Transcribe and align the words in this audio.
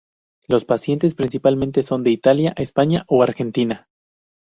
Los 0.47 0.65
pacientes 0.65 1.13
principalmente 1.13 1.83
son 1.83 2.01
de 2.01 2.09
Italia, 2.09 2.55
España, 2.57 3.05
o 3.07 3.21
Argentina. 3.21 3.87